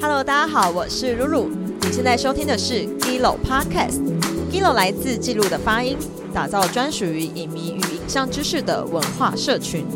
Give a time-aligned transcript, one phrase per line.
[0.00, 1.48] Hello，大家好，我是露露。
[1.48, 4.00] 你现在收听的是 Gilo Podcast。
[4.50, 5.96] Gilo 来自记录的发音，
[6.32, 9.86] 打造专属于影迷与影像知识的文化社群。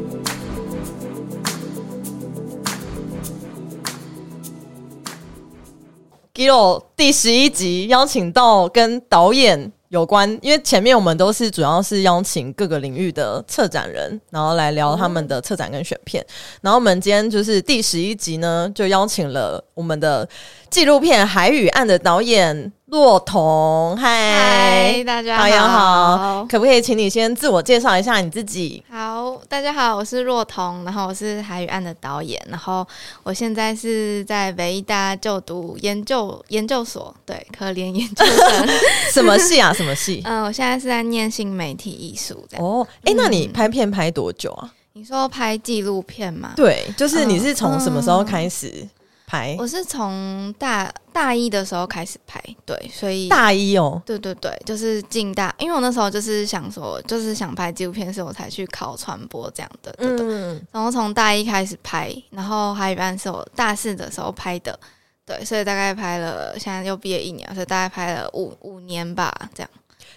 [6.35, 9.73] Gilo 第十一集邀请到跟导演。
[9.97, 16.25] 有关，因为前面我们都是主要是邀请各个领域的策展人，然后来聊他们的策展跟选片。
[16.61, 20.29] 然后我们今天就是第十一集呢，就邀请了我们的
[20.69, 22.73] 纪录片《海与岸》的导演。
[22.87, 28.81] 洛彤，嗨，大家好，可不可以请你先自我介绍一下你自己？
[28.89, 32.87] 好，大家好，我是洛彤，然后我是海与岸的导演，然后
[33.25, 38.69] 我现在是在北医大就读研究研究所，对，可怜研究生，
[39.13, 39.73] 什么系啊？
[39.73, 40.23] 什么系？
[40.25, 42.47] 嗯， 我现在是在念新媒体艺术。
[42.59, 44.73] 哦，哎，那你拍片拍多久啊？
[44.93, 46.53] 你说拍纪录片吗？
[46.55, 48.89] 对，就是你是从什么时候开始？
[49.27, 49.57] 拍。
[49.59, 64.79] 我是从大大一的时候开始拍，对，所以大一哦，对对对，就是进大，因为我那时候就是想说，就是想拍纪录片，所以我才去考传播这样的，嗯，然后从大一开始拍，然后还有一半是我大四的时候拍的，
[65.25, 69.71] 对，所以大概拍了，现在又毕业一年，所以大概拍了五五年吧，这样。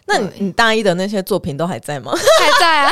[0.09, 2.11] 那你你大一的那些作品都还在吗？
[2.41, 2.91] 还在啊，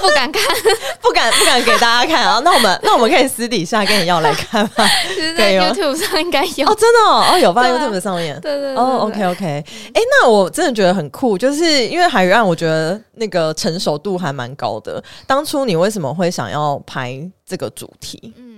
[0.00, 0.42] 不敢看，
[1.02, 2.40] 不敢不敢给大家看啊。
[2.44, 4.88] 那我们那我们可以私底下跟你要来看吗？
[5.14, 8.40] 其实，在 YouTube 上应该有哦，真的哦，有放 YouTube 上面。
[8.40, 9.44] 对对哦，OK OK。
[9.46, 15.02] 哎，那我真的觉得很酷，就是因为海鱼案，我觉得那个成熟度还蛮高的。
[15.26, 18.32] 当初你为什么会想要拍这个主题？
[18.36, 18.51] 嗯，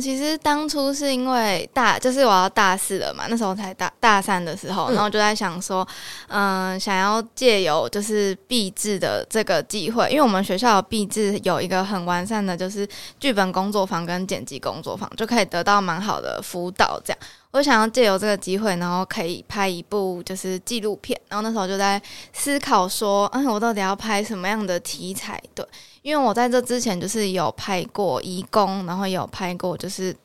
[0.00, 5.86] 其实当初是因为大，就是我要大四了嘛，那时候才大大三的时候，然后就在想说，
[6.28, 12.88] 嗯，想要借由就是毕制的这个机会，因为我们学校毕制有一个很完善的，就是
[13.18, 16.98] 剧本工作坊跟剪辑工作坊，就可以得到蛮好的辅导。
[17.04, 17.18] 这样，
[17.50, 21.20] 我想要借由这个机会，然后可以拍一部就是纪录片。
[21.28, 22.00] 然后那时候就在
[22.32, 25.38] 思考说，嗯，我到底要拍什么样的题材？
[25.54, 25.62] 对。
[26.02, 30.16] 因为我在这之前就是有拍过义工，然后有拍过就是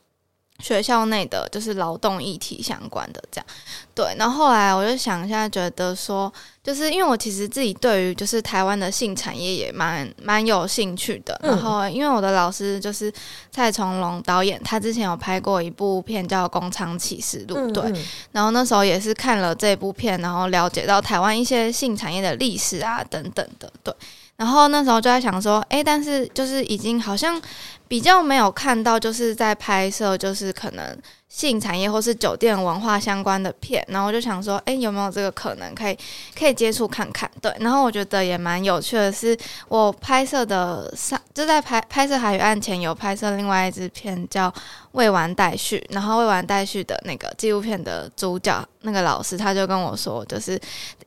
[0.59, 3.46] 学校内的就是劳动议题相关的这样，
[3.94, 4.16] 对。
[4.18, 6.31] 然后后来我就想一下，觉得说，
[6.64, 11.38] 就是因为我其实自己对于就是台湾的性产业也蛮蛮有兴趣的。
[11.44, 13.12] 然后因为我的老师就是
[13.52, 17.84] 蔡崇隆导演，他之前有拍过一部片叫《工厂启示录》，对。
[18.31, 23.94] 然后那时候也是看了这部片，然后了解到台湾一些性产业的历史啊等等的，对。
[24.38, 27.41] 然后那时候就在想说，哎，但是就是已经好像
[27.88, 30.97] 比较没有看到，就是在拍摄，就是可能。
[31.28, 35.97] 性产业或是酒店文化相关的片，然后我就想说，哎，有没有这个可能可以
[36.34, 37.29] 可以接触看看？
[37.41, 39.38] 对，然后我觉得也蛮有趣的是，
[39.68, 44.50] 我拍摄的上就在拍拍摄《海与岸》前有拍摄另外一支片叫
[44.94, 50.57] 《未完待续》，然后《未完待续》的那个纪录片的主角那个老师他就跟我说，就是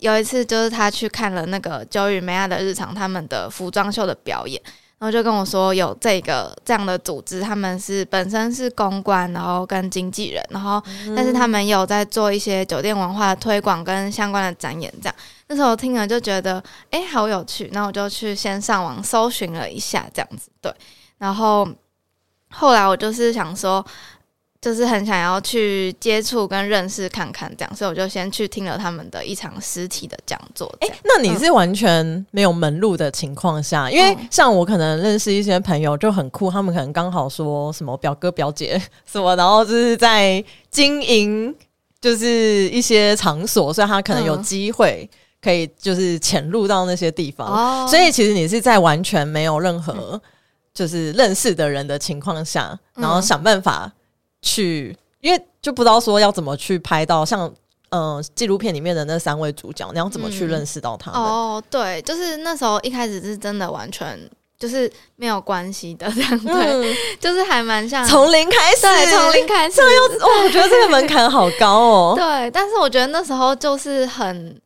[0.00, 4.60] 有一次就是他去看了那个九与梅亚的日常他们的服装秀的表演。
[4.98, 10.82] 然后就跟我说有这个这样的组织，他们是本身是公关，然后跟经纪人，然后
[11.14, 15.14] 但是他们有在做一些酒店文化的推广跟相关的展演，这样。
[15.46, 20.74] 那时候听了就觉得哎好有趣，然后我就去先上网搜寻了一下这样子，对，
[21.18, 21.68] 然后
[22.50, 23.84] 后来我就是想说。
[24.60, 30.68] 就是很想要去接触跟认识看看这样，所以我就先去听了他们的一场实体的讲座。
[30.80, 41.54] 哎，那你是完全没有门路的情况下，因为像我可能认识一些朋友就很酷，他们可能刚好说什么表哥表姐什么，然后就是在经营
[42.00, 45.08] 就是一些场所，所以他可能有机会
[45.40, 47.86] 可以就是潜入到那些地方。
[47.86, 50.20] 所以其实你是在完全没有任何
[50.74, 53.92] 就是认识的人的情况下，然后想办法。
[54.48, 57.52] 去，因为就不知道说要怎么去拍到像
[57.90, 61.20] 嗯纪录片里面的那三位主角，你要怎么去认识到他们？
[61.20, 64.18] 哦，对，就是那时候一开始是真的完全
[64.58, 72.14] 就是没有关系的这样，对，就是还蛮像从零开始，对，从零开始，这样哦，我觉得这个门槛好高哦。
[72.18, 74.58] 对，但是我觉得那时候就是很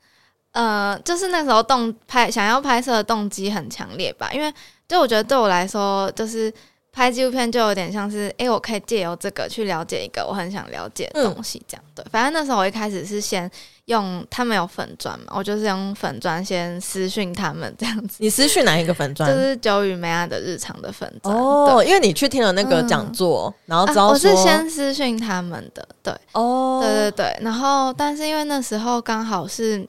[0.52, 4.52] 呃，就是那时候动拍想要拍摄的动机很强烈吧，因为
[4.88, 6.52] 就我觉得对我来说就是。
[6.92, 12.04] 拍纪录片就有点像是，哎，我可以借由这个去了解一个我很想了解的东西，这样对。
[12.10, 13.50] 反正那时候我一开始是先
[13.86, 18.16] 用他们有粉砖嘛，我就是用粉砖先私讯他们这样子。
[18.18, 19.26] 你私讯哪一个粉砖？
[19.28, 21.34] 就是九与梅亚的日常的粉砖。
[21.34, 27.38] 哦，因为你去听了那个讲座，然后知道我是先私讯他们的，对，哦，对对对。
[27.40, 29.88] 然后，但是因为那时候刚好是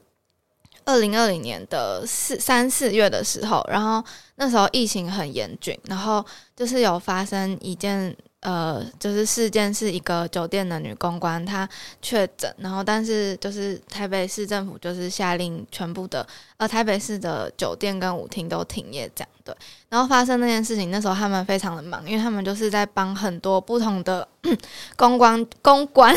[0.84, 4.02] 二零二零年的四三四月的时候，然后。
[4.36, 6.26] 那时候疫情很严峻，然后
[6.56, 11.68] 就是有发生一件呃，就是事件是一个酒店的女公关她
[12.02, 16.26] 确诊，然后但是就是台北市政府就是下令全部的
[16.56, 19.54] 呃台北市的酒店跟舞厅都停业这样对。
[19.88, 24.26] 然后发生那件事情，那时候他们非常的忙，因为他们就是在帮很多不同的
[24.96, 26.12] 公关公关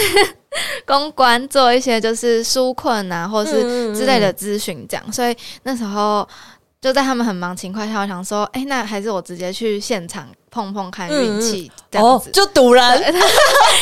[0.86, 6.28] 公关做一些就是纾困啊，或者是之类的咨询这样，所以那时候。
[6.80, 12.84] 就在他们很忙情况下，我想说，哎，那还是我直接去现场碰碰看运气，这样子就堵人，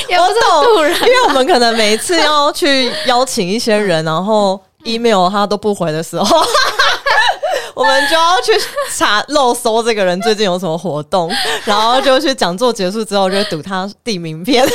[0.07, 0.33] 也不是
[0.63, 6.25] 堵人，因为我们可能每一次要去邀请一些人，然后 email 他都不回的时候。
[7.77, 8.54] 我们就要去
[8.95, 11.30] 查漏搜这个人最近有什么活动，
[11.66, 14.66] 然后就去讲座结束之后就赌他递名片。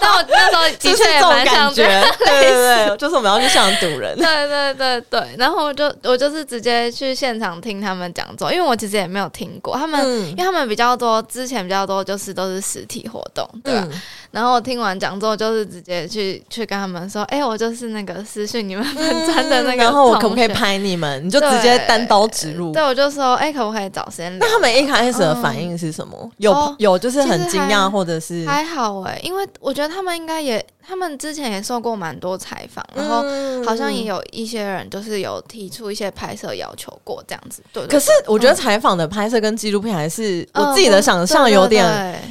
[0.00, 1.84] 但我那时候 的确也蛮感觉，
[2.18, 4.16] 对对对，就是我们要去现场赌人。
[4.16, 10.00] 对对对对，然后我就我就是直接去现场听他们讲座，因为我其实也没有听过他们，
[10.30, 13.88] 因为他们比较多之前比较多就是都是实体活动，对吧？
[14.30, 21.24] 然后我听完讲座就是直接去去跟他们说，哎，我就是那个私讯你们粉专的那个，然后我可不可以拍你们？
[21.24, 22.72] 你就直接单刀直入。
[22.72, 24.38] 对，我就说，哎，可不可以找时间？
[24.38, 26.30] 那他们一开始的反应是什么？
[26.36, 30.64] 有有，就是很惊讶，或者是还好哎，因为我觉得他们应该也。
[30.88, 33.22] 他们之前也受过蛮多采访，然后
[33.62, 37.62] 好像也有一些人就是有提出一些拍摄要求过这样子。
[37.74, 41.84] 对，可是我觉得采访的拍摄跟纪录片还是我自己的想象有点，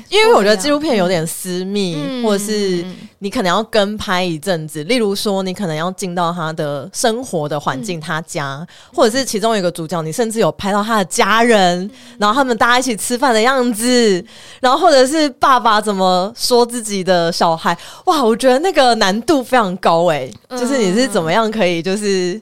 [0.10, 2.84] 因为我觉得纪录片有点私密，或者是
[3.20, 4.84] 你可能要跟拍一阵子。
[4.86, 11.88] 例如说，你可能要进到他的生活的环境，他家，或者是其中一个主角，你甚至有拍到他的家人，
[12.18, 14.26] 然后他们大家一起吃饭的样子，
[14.60, 17.78] 然后或者是爸爸怎么说自己的小孩。
[18.06, 22.42] 哇，我觉觉得那个难度非常高哎，就是你是怎么样可以就是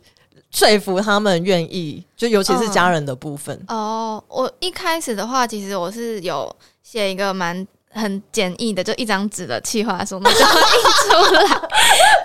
[0.51, 3.59] 说服他们愿意，就尤其是家人的部分。
[3.67, 11.41] 哦，我一开始的话，其实我是有写一个蛮很简易的，就一张纸的企划书，那就印出来，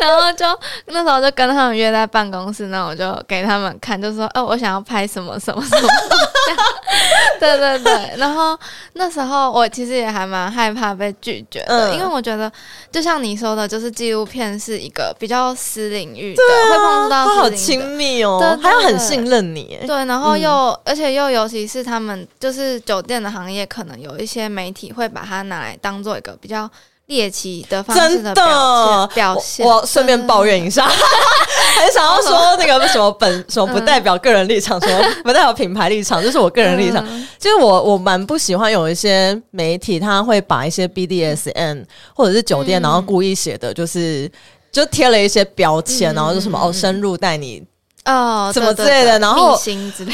[0.00, 0.44] 然后就
[0.86, 5.88] 那时候就跟他们约在办公室，那我就给他们看，就说哦，我想要拍什么什么什么。
[7.38, 8.58] 对对对，然后
[8.94, 12.50] 那时候我其实也还蛮害怕被拒绝的，因为我觉得
[12.90, 19.78] 就像你说的，就是纪录片是一个比较私领域的，会碰到他好亲密哦，对他要很信任你。
[19.86, 26.70] 对，然后又而且又尤其是他们就是酒店的行业，可能有一些媒体会把它拿来当做一个比较。
[27.10, 37.04] 猎奇的方式的表现，我顺便抱怨一下，很想要说那个什么本 什么不代表个人立场，什么不代表品牌立场，就是我个人立场。
[37.36, 41.84] 就是我我蛮不喜欢有一些媒体，他会把一些 BDSN
[42.14, 44.30] 或者是酒店，然后故意写的就是
[44.70, 47.60] 就贴了一些标签，然后就什么哦深入带你。
[48.10, 49.52] 哦，什么之类的，然后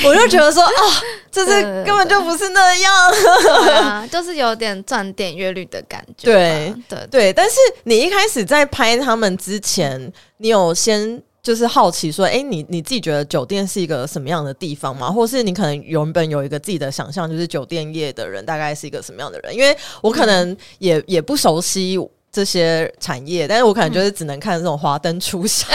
[0.05, 0.93] 我就觉得说，哦，
[1.33, 6.25] 这是根本就不是那样，就是有点赚点阅率的感觉。
[6.27, 15.11] 对对对，但是你一开始在拍他们之前，你有先就是好奇说，哎，你你自己觉得酒店是一个什么样的地方吗？
[15.11, 19.55] 或是你可能原本有一个自己的想象，就是酒店业的人大概是一个什么样的人？
[19.55, 21.99] 因为我可能也也不熟悉。
[22.33, 25.67] 这些产业，但是我可能就是只能看这种华灯初上，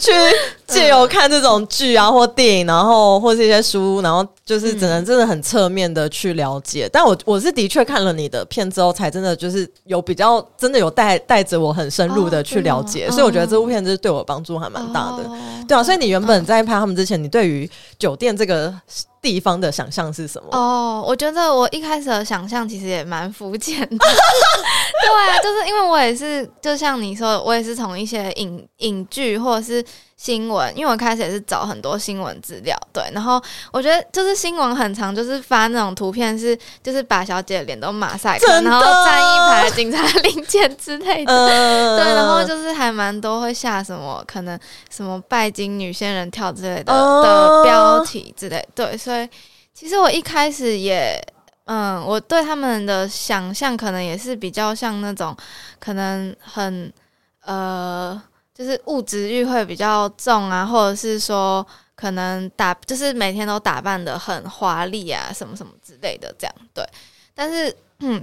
[0.00, 0.12] 去
[0.70, 6.88] 借由看这种剧啊或电影，然后或是一些书，然后就是只能真的很侧面的去了解。
[6.92, 15.24] 但我我是的确看了你的片之后，才真的就是有比较真的有带带着我很深入的去了解，所以我觉得这部片就是对我帮助还蛮大的。
[15.68, 17.68] 对啊，所以你原本在拍他们之前，你对于
[17.98, 18.72] 酒店这个。
[19.22, 20.48] 地方的想象是什么？
[20.52, 23.86] 哦，我觉得我一开始的想象其实也蛮肤浅的。
[23.98, 29.84] 对啊，就是因为我也是，就像你说，我也是从一些影影剧或者是。
[30.22, 44.60] 新闻，因为我开始也是找很多新闻资料，对，然后我觉得就是新闻很长，就是发那种图片，是就是把小姐脸都马赛克，然后站一排警察 零件之类的，对，然后就是还蛮多会下什么可能
[44.90, 49.26] 什么拜金女仙人跳之类的的标题之类，对，所以
[49.72, 51.18] 其实我一开始也，
[51.64, 55.34] 嗯，我对他们的想象可能也是比较像那种
[55.78, 56.92] 可能很
[57.46, 58.20] 呃。
[58.60, 66.84] 就是物质欲会比较重啊，或者是说可能打就是每天都打扮的很华丽啊，什么什么之类的这样对。
[67.34, 68.22] 但是嗯，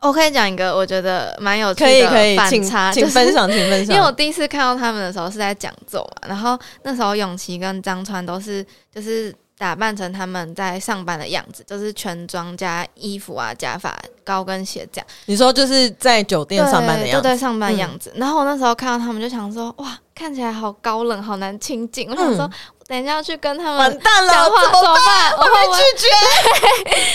[0.00, 3.96] 我可以讲一个我觉得蛮有趣的反差，请分享，请分享。
[3.96, 9.34] 因为我第一次看到他们的时候是在讲座嘛，然后那时候永琪跟张川都是就是。
[9.58, 15.06] 打扮成他们在上班的样子，就是全妆加衣服啊、假发、高跟鞋这样。
[15.26, 18.12] 你说就是在酒店上班的样子，对，上班样子。
[18.16, 22.10] 然后我那时候看到他们，就想说，哇，看起来好高冷，好难亲近。
[22.10, 22.50] 我想说，
[22.88, 25.32] 等一下要去跟他们完蛋了，讲话怎么办？
[25.36, 26.08] 我会拒绝？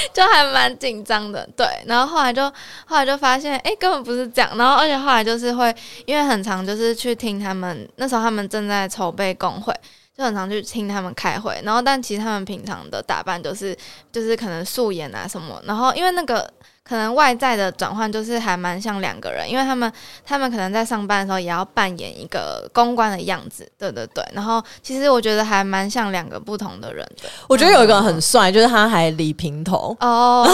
[0.13, 1.68] 就还蛮紧张的，对。
[1.86, 2.44] 然后后来就
[2.86, 4.58] 后来就发现，哎、根本不是这样。
[4.58, 5.74] 然后而且后来就是会，
[6.06, 9.74] 因为很长就是去听他们，那时候他们正在筹备工会，
[10.18, 11.60] 就很常去听他们开会。
[11.63, 13.75] 然后但其实他们平常的打扮就是
[14.12, 15.62] 就是可能素颜啊什么。
[15.65, 16.48] 然后因为那个
[16.83, 19.91] 可能外在的转换就是还蛮像两个人，因为他们
[20.25, 24.23] 他们可能在上班的时候也要扮演一个公关的样子，对对对。
[24.33, 27.29] 然后其实我觉得还蛮像两个不同的人的。
[27.47, 30.45] 我觉得有一个很帅，就是他还理平头，哦，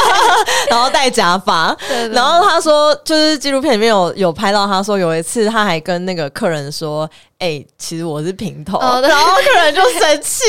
[0.70, 1.74] 然后戴假发。
[1.88, 8.78] 对对然后他说，就是纪录片里面有有拍到，他说有一次他还跟那个客人说：“哎、其实我是平头。
[8.80, 10.44] 然后客人就生气。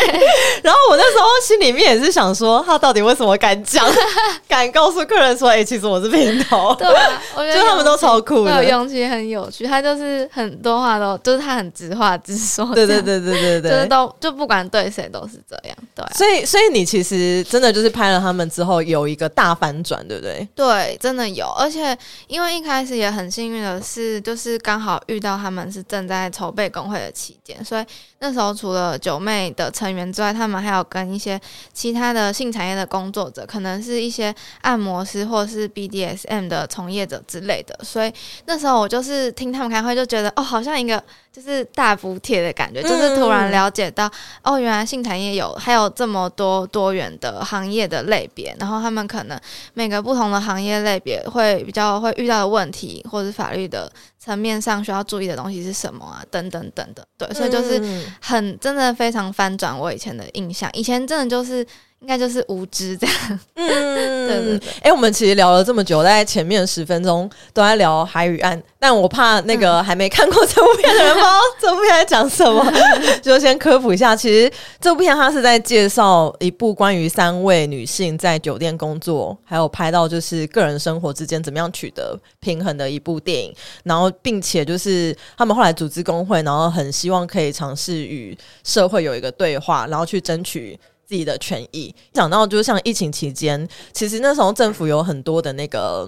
[0.62, 3.86] 然后我那时候心里面也是想说，他到底为什么敢讲，
[4.46, 8.64] 敢告诉客人说：“哎、其实我是平头。”对啊，我觉得 他们都超酷有的。
[8.64, 20.46] 勇气很有趣，他就是很多话都，就是他很直话直说，对对，对对对对，就是都就不管对谁都是这样，对啊、所以，所以你其实真的就是拍了他们之后有一个大反转，对不对？
[20.54, 27.84] 对，真的有，而且因为一开始也很幸运的是，就是刚好遇到他们是正在在筹备工会的期间，所以
[28.18, 31.40] 那时候除了九妹的成员之外，他们还有跟一些
[31.72, 38.12] 其他的性产业的工作者，可能是一些按摩师或是 BDSM 的从业者之类的，所以
[38.46, 44.10] 那时候我就是听他们开会，就觉得哦，好像一个就是大补贴的感觉，就是突然了解到、
[44.42, 49.38] 哦，原来性产业有还有这么多多元的行业的类别，然后他们可能
[49.74, 57.04] 每个不同的行业类别会比较会遇到的问题，或者是法律的层面上需要注意的东西是什么啊，等等等等。
[57.16, 58.04] 对，所以就是嗯。
[58.20, 61.64] 很真的非常翻转我以前的印象，以前真的就是
[62.00, 63.40] 应该就是无知这样。
[63.54, 63.66] 嗯，
[64.28, 64.68] 对对对。
[64.82, 72.64] 哎、我们其实聊了这么久，在前面十分钟都在聊海与岸，但我怕那个还没看过这部片的人不知道这部片在讲什么，
[73.20, 74.14] 就先科普一下。
[74.14, 74.50] 其实
[74.80, 83.52] 这部片它是在介绍一部关于三位女性在酒店工作，还有拍到就是个人生活之间怎么样取得平衡的一部电影。
[83.82, 90.78] 然后，并且就是他们后来组织工会，然后很希望可以尝试与社会有一个对话，然后去争取
[91.08, 91.94] 自己的权益。
[92.12, 96.06] 讲到就是像疫情期间，其实那时候政府有很多的那个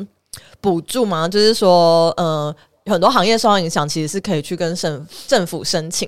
[0.60, 2.54] 补助嘛，就是说，呃，
[2.84, 6.06] 很多行业受到影响，其实是可以去跟省政府申请。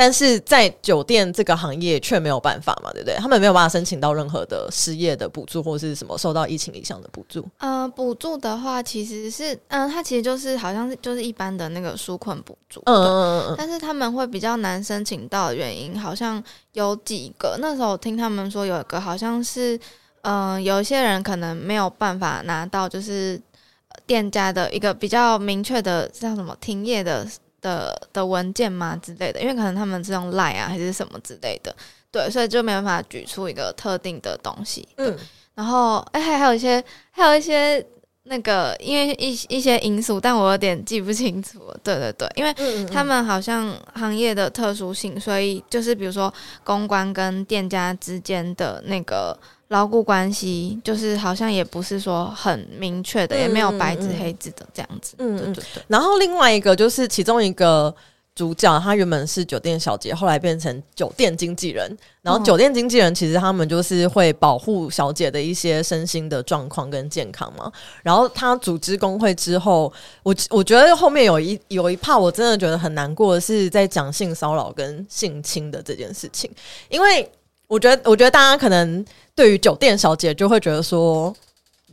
[0.00, 3.16] 但是在酒店这个行业却没有办法嘛，对不对？
[3.16, 7.44] 他们没有办法申请到任何的失业的补助或是什么受到疫情影响的补助。
[7.58, 12.80] 呃，补助的话其实是，嗯、它其实就是好像是就是一般的那个纾困补助。
[12.86, 16.40] 嗯嗯嗯嗯，但是他们会比较难申请到的原因，好像
[16.74, 17.58] 有几个。
[17.60, 19.76] 那时候我听他们说有一个好像是，
[20.22, 23.40] 嗯、有一些人可能没有办法拿到，就是
[23.88, 27.26] 呃店家的一个比较明确的叫什么停业的
[27.60, 31.74] 的的文件吗之类的，因为可能他们是用 Line 啊还是什么之类的，
[32.10, 34.88] 对，所以就没办法举出一个特定的东西。
[34.96, 35.16] 嗯
[35.54, 37.84] 然后哎、还还有一些还有一些。
[38.30, 41.80] 那个，因为一一些因素，但我有点记不清楚了。
[41.82, 46.30] 对对对，因为嗯他们好像行业的特殊性，所以就是比如说
[46.62, 49.34] 公关跟店家之间的那个
[49.68, 55.14] 牢固关系，就是好像也不是说很明确的，嗯也没有白纸黑字的这样子。
[55.18, 57.94] 嗯嗯对对对，然后另外一个就是其中一个
[58.34, 61.94] 主角，他原本是酒店小姐，后来变成酒店经纪人。
[62.22, 67.70] 然后哦酒店经纪人其实他们就是会保护小姐的一些身心的状况跟健康嘛。
[68.02, 76.50] 然后他组织工会之后，我我觉得后面有一有一 part 我真的觉得很难过的是在讲性骚扰跟性侵的这件事情，
[76.88, 77.30] 因为
[77.68, 79.04] 我觉得我觉得大家可能
[79.36, 81.32] 对于酒店小姐就会觉得说。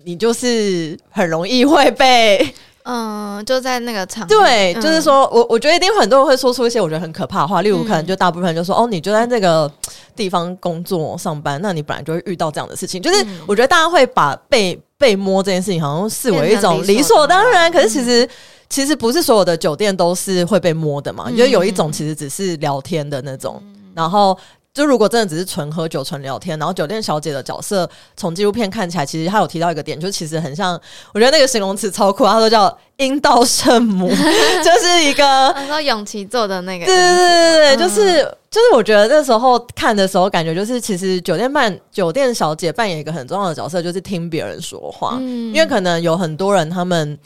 [0.08, 2.54] 你就是很容易会被
[2.84, 9.72] 嗯，就在那个场对，嗯就是说我我觉得一定很多人会说出一些我觉得很可怕的话，例如可能就大部分人就说、哦，你就在这个
[10.16, 13.02] 地方工作上班，那你本来就会遇到这样的事情。
[13.02, 18.30] 就是嗯我觉得大家会把被被摸这件事情好像视为一种理所所当然，可是其实。
[18.68, 23.62] 其实不是所有的酒店都是会被摸的嘛，嗯因为有一种其实只是聊天的那种，
[23.96, 24.38] 然后
[24.76, 30.80] 就如果真的只是纯喝酒、纯聊天，然后酒店小姐的角色从纪录片看起来，其实她有提到一个点，就其实很像，
[31.14, 35.24] 我觉得那个形容词超酷，他说叫阴道圣母， 就是一个
[35.56, 47.18] 他说永琪做的那个对，对对对对，嗯就是就是，我觉得那时候看的时候，感觉就是其实酒店扮酒店小姐扮演一个很重要的角色，就是听别人说话，嗯因为可能有很多人他们。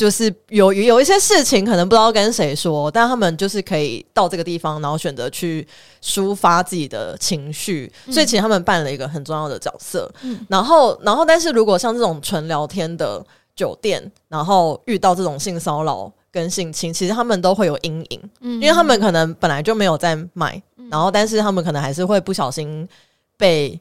[0.00, 5.68] 就是有有一些事情可能不知道跟谁说，但他们就是可以到这个地方，然后选择去
[6.02, 10.10] 抒发自己的情绪，所以其实他们扮了一个很重要的角色。
[10.22, 13.22] 嗯然后，然后，但是如果像这种纯聊天的
[13.54, 18.30] 酒店，然后遇到这种性骚扰跟性侵，其实他们都会有阴影。
[18.40, 22.88] 嗯因为他们可能本来就没有在买，然后但是他们可能还是会不小心
[23.36, 23.78] 被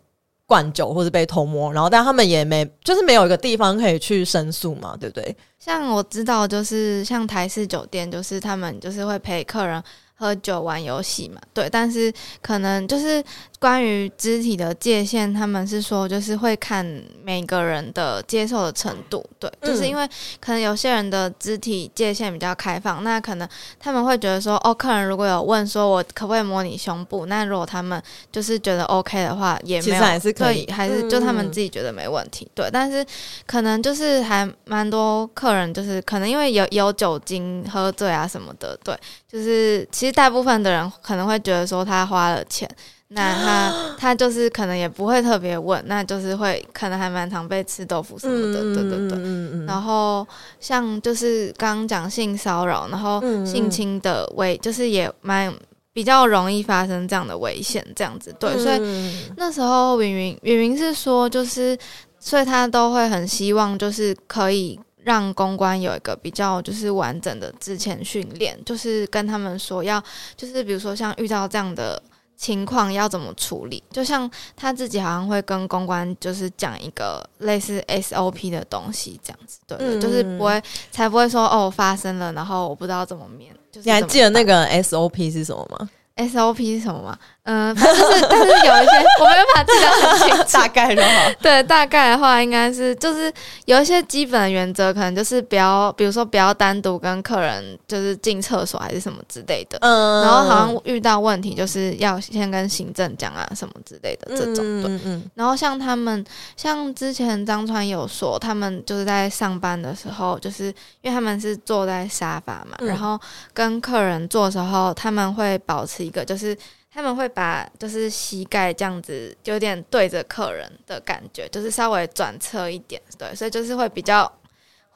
[0.49, 5.37] 灌酒或者被偷摸，然后但他们也没就是没有一个地方可以去申诉嘛，对不对？
[5.59, 9.81] 像我知道，就是像台式酒店，就是他们就是会陪客人。
[10.19, 13.23] 喝酒玩游戏嘛，对，但是可能就是
[13.57, 16.85] 关于肢体的界限，他们是说就是会看
[17.23, 20.05] 每个人的接受的程度，对，就是因为
[20.41, 23.47] 可能有些人的肢体界限比较开放，那可能
[23.79, 33.05] 他们会觉得说，哦，客人如果有问说我可不可以摸你胸部，那如果他们就是觉得 OK 的话，也没有还是可以，还是就他们自己觉得没问题，对，但是
[33.45, 38.93] 可能就是还蛮多客人就是可能因为有有酒精喝醉啊什么的，对，
[39.31, 40.11] 就是其实。
[40.11, 42.69] 大部分的人可能会觉得说他花了钱，
[43.09, 49.65] 那他他就是可能也不会特别问，那就是会可能还蛮常被吃豆腐什么的，对对对。
[49.65, 50.27] 然后
[50.59, 55.53] 像就是刚刚讲性骚扰，然后性侵的危，就是也蛮
[55.93, 58.57] 比较容易发生这样的危险，这样子对。
[58.57, 61.77] 所以那时候云云云云是说，就是
[62.19, 64.77] 所以他都会很希望就是可以。
[65.03, 70.03] 让公关有一个比较就是完整的之前训练，就是跟他们说要，
[70.35, 72.01] 就是比如说像遇到这样的
[72.35, 83.53] 情况要怎么处理，就像他自己好像会跟公关就是讲一个类似 SOP 的东西这样子，对，就是不会才不会说哦发生了，然后我不知道怎么面。
[83.83, 87.17] 你还记得那个 SOP 是什么吗？SOP 是什么吗？
[87.43, 93.33] 嗯，就是但是有一些我没有办法记得很清，大概的话，对，大概的话应该是就是
[93.65, 106.23] 有一些基本的原则，可能就是不要，比如说不要单独跟客人就是进厕所还是什么之类的，嗯，然后好像遇到问题就是要先跟行政讲啊什么之类的这种，对，嗯，然后像他们
[106.55, 110.65] 像之前张川有说，他们就是在上班的时候，就是
[111.01, 113.19] 因为他们是坐在沙发嘛，然后
[113.53, 116.55] 跟客人坐的时候，他们会保持一个就是。
[116.99, 124.29] 他们会把就是膝盖这样子，有点对着客人的感觉，就是稍微转侧一点，对，所以就是会比较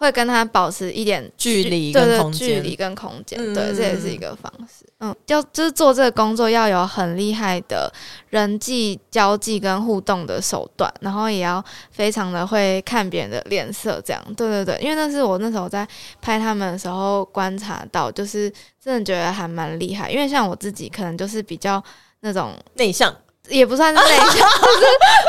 [0.04, 4.86] 会跟他保持一点距离，对对，距离跟空间，对，这也是一个方式。
[5.00, 7.92] 嗯，要就是做这个工作要有很厉害的
[8.30, 14.22] 人际交际跟互动的手段，然后也要非常的会看别人的脸色，这样。
[14.36, 15.88] 对对对，因为那是我那时候在
[16.22, 20.12] 拍他们的时候观察到，就是真的觉得还蛮厉害。
[20.12, 21.82] 因为像我自己可能就是比较
[22.20, 23.14] 那种内向。
[23.50, 24.86] 也不算是内向， 就是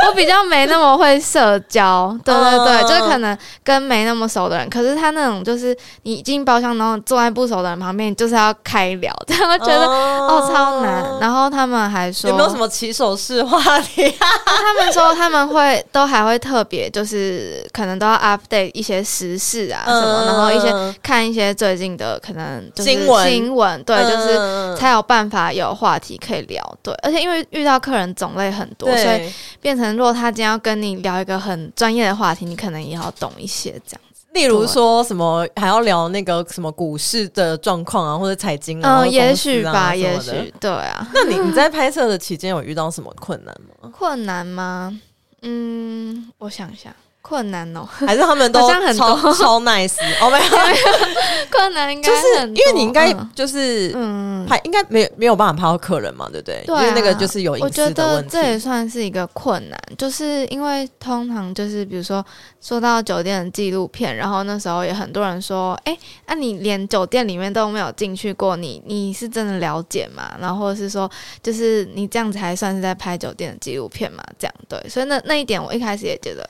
[0.06, 11.04] 我比较没那么会社交，对对对，就是可能跟没那么熟的人，可是他那种就是你进包厢，然后坐在不熟的人旁边，就是要开聊，这样觉得哦超难。
[11.20, 14.08] 然后他们还说有没有什么起手式话题？
[14.46, 20.72] 他们说他们会都还会特别，就是可能都要 update 一些时事啊什么，然后一些
[21.02, 26.62] 看一些最近的可能新闻新闻，对，就是才有办法有话题可以聊。
[26.80, 28.03] 对，而且因为遇到客人。
[28.14, 34.24] 种类很多，所以变成如果他今天要跟你聊一个很专业的话题，你可能也要懂一些这样子。
[34.32, 41.06] 例如说什么还要聊那个什么股市的状况啊，或者财经啊，嗯，也许吧，也许对啊。
[41.14, 43.90] 那你你在拍摄的期间有遇到什么困难吗？
[43.96, 45.00] 困难吗？
[45.42, 46.94] 嗯，我想一下。
[47.26, 48.60] 困难哦，还是他们都
[48.92, 50.30] 超超 nice 哦？
[50.30, 50.50] 没有，
[51.50, 56.62] 困难应该就是因为你应该就是嗯，拍应该没有没有办法拍到客人嘛，对不对？
[56.66, 58.28] 对，因为那个就是有隐私的问题。
[58.30, 62.22] 这也算是一个困难，就是因为通常就是比如说
[62.60, 70.36] 说到酒店的纪录片，然后那时候也很多人说，哎，那你连酒店里面都没有进去过，你你是真的了解吗？
[70.38, 71.10] 然后或者是说，
[71.42, 74.22] 就是你这样子还算是在拍酒店的纪录片嘛？
[74.38, 76.46] 这样对，所以那那一点我一开始也觉得。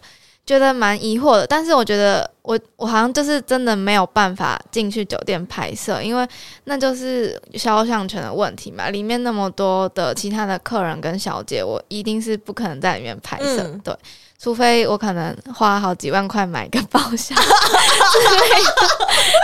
[0.46, 6.28] 觉得蛮疑惑的，但是我觉得我我好像就是真的没有办法进去酒店拍摄，因为
[6.64, 8.90] 那就是肖像权的问题嘛。
[8.90, 13.96] 里面那么多的其他的客人跟小姐，我一定是不可能在里面拍摄，对，
[14.38, 17.34] 除非我可能花好几万块买一个包厢。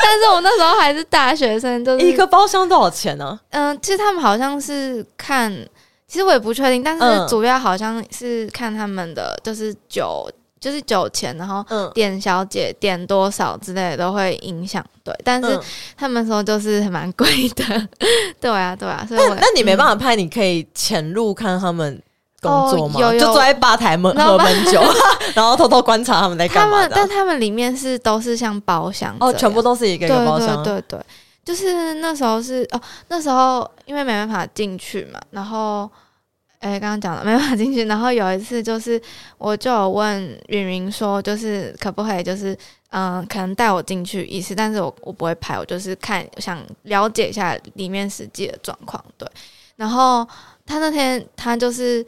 [0.03, 3.41] 但是我那时候还是大学生，就是一个包厢多少钱呢？
[3.49, 5.51] 嗯，其实他们好像是看，
[6.07, 10.31] 其实我也不确定，但是主要好像是看他们的就是酒。
[10.61, 15.15] 就是酒钱，然后点小姐点多少之类的都会影响，对。
[15.25, 15.59] 但是
[15.97, 17.89] 他们说就是蛮贵的，
[18.39, 19.03] 对啊，对啊。
[19.09, 22.01] 所以那你没办法拍，你可以潜入看他们
[22.43, 23.01] 工作吗？
[23.19, 24.83] 就坐在吧台门喝闷 酒，
[25.35, 26.87] 然后偷偷观察他们在干嘛。
[26.89, 30.63] 但他们里面是都是像包厢哦，全部都是一个一个包厢。
[30.63, 31.01] 对对，
[31.43, 35.91] 就是那时候是哦，那时候因为没办法进去嘛，然后。
[36.61, 39.01] 哎，刚刚讲了没办法进去，然后有一次就是
[39.39, 42.57] 我就有问云云说，就是可不可以就是
[42.91, 49.27] 嗯，可能带我进去一次，但是我我不会拍，我就是看想了解一下里面实际的状况，对。
[49.77, 50.27] 然后
[50.67, 52.05] 他那天他就是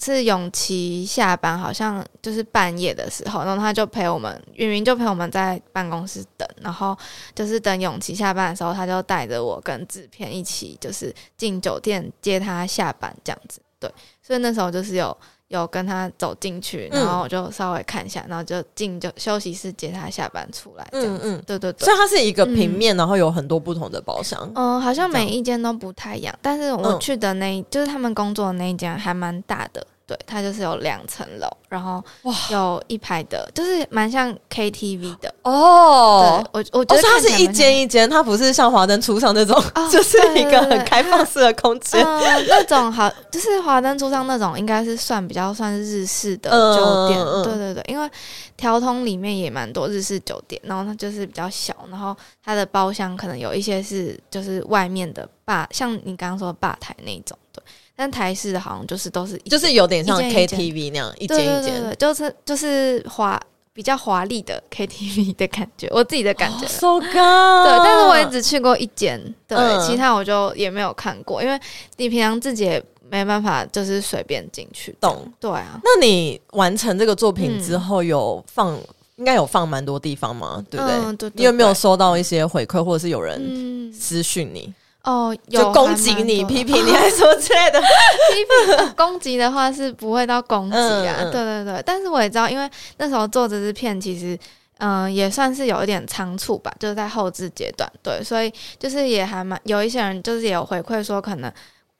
[0.00, 6.98] 是永琪下班，好像就是半夜的时候，然后他就陪我们，云云就陪我们在办公室等，然后
[7.36, 13.60] 就是等永琪下班的时候，他就带着我跟制片一起，就是进酒店接他下班这样子。
[13.80, 13.90] 对，
[14.22, 15.16] 所以那时候就是有。
[15.48, 21.40] 有跟他走进去，然后我就稍微看一下，然后就进就休息室接他下班出来，这样子。
[21.46, 24.50] 对对对，所以它是一个平面，然后有很多不同的包厢。
[24.56, 29.86] 嗯，好像每一间都不太一样，但是我去的那，就是他们工作的那一间还蛮大的。
[30.04, 32.02] 对，它就是有两层楼，然后
[32.50, 36.44] 有一排的，就是蛮像 KTV 的哦。
[36.52, 42.00] 我我觉得它是一间一间，它不是像华灯初上那种， 就是一个很开放式的空间。
[42.48, 47.24] 那种好，就是华灯初上那种，应该是算比较算是日式的酒店。
[47.42, 48.08] 对对对，因为
[48.56, 57.62] 条通里面也蛮多日式酒店，然后它就是比较小，然后它的包厢可能有一些是就是外面的吧，像你刚刚说的吧台那种，对。
[57.98, 61.65] 但台式的好像就是都是，就是有点像 KTV 那样一间一间，
[61.98, 63.40] 就是就是华
[63.72, 66.66] 比较华丽的 KTV 的感觉，我自己的感觉。
[66.66, 67.12] So good。
[67.12, 71.60] 对，但是我也只去过一间，对，其他我就也没有看过，因为
[71.96, 74.96] 你平常自己也没办法就是随便进去。
[75.00, 75.30] 懂。
[75.38, 75.78] 对啊。
[75.84, 78.78] 那你完成这个作品之后，有放
[79.16, 80.64] 应该有放蛮多地方吗？
[80.70, 81.30] 对不对？
[81.34, 84.72] 你有没有收到一些回馈，或者是有人私讯你？
[85.06, 87.80] 哦，有攻击你、批评你，还是什么之类的？
[87.80, 91.22] 批评、攻击的话是不会到攻击啊。
[91.22, 94.36] 对对对，但是我也知道，因为那时候做这支片，其实
[94.78, 97.90] 嗯也算是有一点仓促吧，就是在后置阶段。
[98.02, 101.52] 对，所以就是也还蛮有一些人就是也有回馈说，可能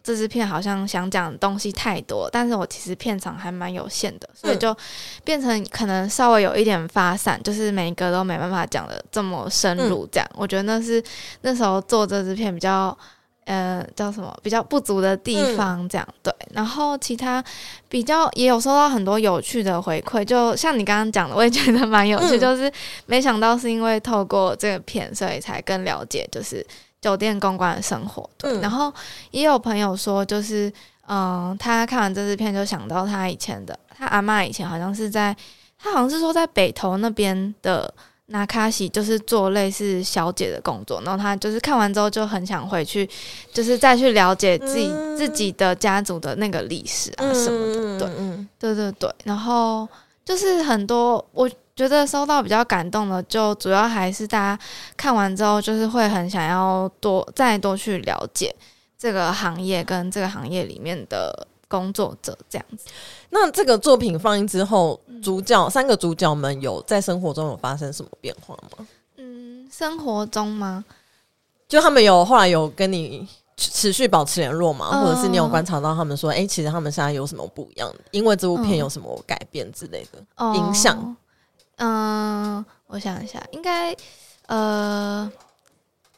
[0.07, 4.73] 这支片好像想讲的东西太多，但是我其实片场还蛮有限的，所以就
[5.25, 10.07] 变成可能稍微有一点发散，就是每一个都没办法讲的这么深入。
[10.12, 11.03] 这样，我觉得那是
[11.40, 12.97] 那时候做这支片比较。
[13.47, 15.88] 呃，叫什么比较不足的地方？
[15.88, 17.40] 这样对，然后其他
[17.88, 22.40] 比较也有收到很多有趣的回馈，就像你刚刚讲的，我也觉得蛮有趣。
[22.40, 22.69] 就是
[23.07, 26.66] 没想到是因为透过这个片，所以才更了解就是
[27.07, 28.29] 酒店公关的生活。
[28.37, 28.92] 对，然后
[29.31, 30.73] 也有朋友说，就是
[31.07, 35.37] 嗯，他看完这支片就想到他以前的，他阿妈以前好像是在，
[35.79, 37.95] 他好像是说在北投那边的。
[38.29, 43.09] 那卡西就是做类似小姐的工作，然后他就是看完之后就很想回去，
[43.53, 49.09] 就是再去了解自己自己的家族的那个历史啊什么的，对，对对对。
[49.23, 49.88] 然后
[50.25, 54.62] 就是很多，我觉得收到比较感动的，就主要还是大家
[54.97, 58.53] 看完之后，就是会很想要多再多去了解
[58.99, 61.47] 这个行业跟这个行业里面的。
[61.69, 62.87] 工作者这样子，
[63.31, 68.87] 那这个作品放映之后，主角三个主角们有在生活中有发生什么变化吗？
[69.17, 70.85] 嗯，生活中吗？
[71.67, 75.03] 就他们有后来有跟你持续保持联络吗？
[75.03, 77.93] 或者是你有观察到他们说，哎，其实他们现在有什么不一样？
[78.12, 80.21] 因为这部片有什么改变之类的
[80.55, 81.17] 影响？
[81.77, 83.95] 嗯，我想一下，应该
[84.47, 85.31] 呃。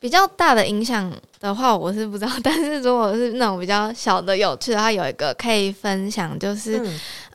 [0.01, 2.31] 比较大的影响的话，我是不知道。
[2.40, 6.81] 但是如果是那种比较小的、有趣的，话有一个可以分享，就是，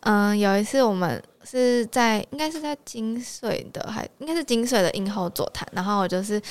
[0.04, 6.42] 嗯，有一次我们是在应该是在金穗的，还应该是金穗的映后座谈，然后我就是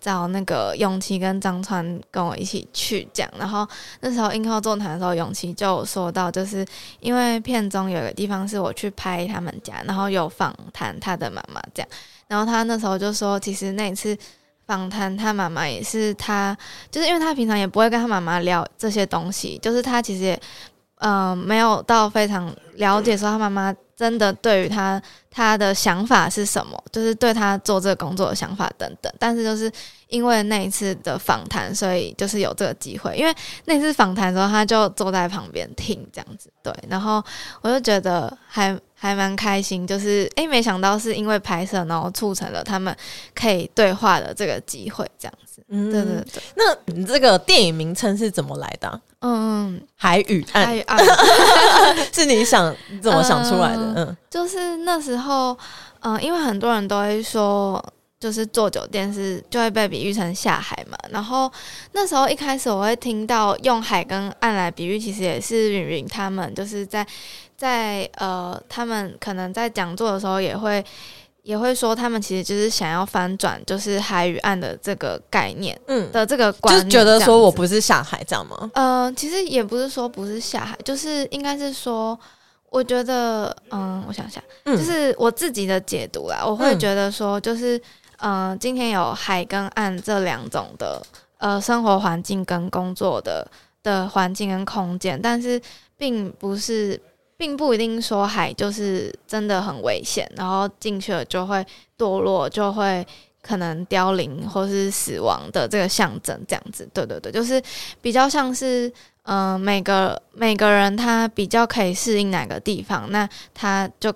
[0.00, 3.30] 找那个永琪跟张川跟我一起去讲。
[3.38, 3.66] 然后
[4.00, 6.66] 那时候映后座谈的时候，永琪就说到，就是
[7.00, 11.88] 因为片中有一个地方是我去拍他们家，然后有访谈他的妈妈这样。
[12.28, 14.16] 然后他那时候就说，其实那一次。
[14.66, 16.56] 访谈他妈妈也是他，
[16.92, 20.42] 就是因为他平常也不会跟他妈妈聊这些东西，就是他其实也，
[20.98, 29.12] 嗯，没有到非常了解说他妈妈真的对于他他的想法是什么，就是对他做这个工作的想法等等。
[29.18, 29.70] 但是就是
[30.08, 33.14] 因为那一次的访谈，所以就是有这个机会。
[33.14, 33.34] 因为
[33.66, 37.22] 那次访谈的时候，他就坐在旁边听这样子，对，然后
[37.60, 38.74] 我就觉得还。
[39.02, 42.94] 还蛮开心，就是诶，没想到是因为拍摄，然后促成了他们
[43.34, 45.64] 可以对话的这个机会，这样子。
[45.68, 46.42] 嗯，对对对。
[46.54, 49.00] 那你这个电影名称是怎么来的？
[49.20, 50.66] 嗯，海与岸。
[50.66, 50.98] 海与岸
[52.12, 53.92] 是你想怎么想出来的？
[53.96, 55.56] 嗯，就是那时候，
[56.00, 57.82] 嗯，因为很多人都会说，
[58.18, 60.96] 就是做酒店是就会被比喻成下海嘛。
[61.10, 61.50] 然后
[61.92, 67.06] 那时候一开始我会听到用海跟岸来比喻，其实也是云云他们就是在。
[67.60, 70.82] 在呃，他们可能在讲座的时候也会
[71.50, 78.70] 也会说，他们其实就是想要翻转，就是海与岸的这个概念，嗯的这个观念，就觉得说我不是下海这样吗？
[78.74, 82.16] 呃，其实也不是说不是下海，就是应该是说，
[82.70, 87.80] 我觉得，嗯，我想想，就是我自己的解读啦，我会觉得说，就是
[88.18, 91.02] 嗯，今天有海跟岸这两种的
[91.38, 93.44] 呃生活环境跟工作的。
[93.82, 95.58] 的环境跟空间，但是
[95.96, 97.00] 并不是，
[97.40, 101.64] 并不一定说海就是真的很危险，然后进去了就会
[101.96, 103.06] 堕落，就会
[103.40, 106.86] 可能凋零或是死亡的这个象征，这样子。
[106.92, 107.62] 对对对，就是
[108.02, 114.12] 比较像是，嗯，每个每个人他比较可以适应哪个地方，那他就。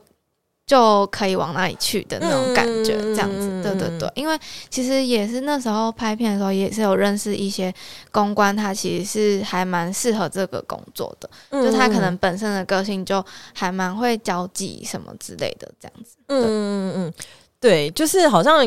[0.66, 4.10] 就可以往哪里去的那种感觉，这样子，对对对。
[4.14, 4.38] 因为
[4.70, 7.72] 其实也是那时候拍片的时候，也是有认识一些
[8.10, 13.22] 公关，他其实是还蛮适合这个工作的，就他可能本身的个性就
[13.52, 16.16] 还蛮会交际什么之类的，这样子。
[16.28, 17.12] 嗯嗯嗯，
[17.60, 18.66] 对，就是好像，